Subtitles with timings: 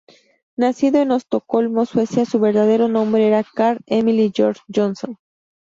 [0.57, 5.17] Nacido en Estocolmo, Suecia, su verdadero nombre era Karl Emil Georg Johnson.